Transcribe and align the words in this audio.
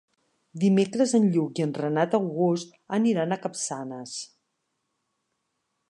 Dimecres 0.61 1.11
en 1.17 1.27
Lluc 1.35 1.61
i 1.61 1.65
en 1.65 1.75
Renat 1.81 2.17
August 2.21 2.73
aniran 2.99 3.37
a 3.37 3.39
Capçanes. 3.45 4.19